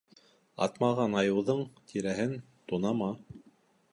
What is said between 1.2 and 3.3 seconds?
айыуҙың тиреһен тунама.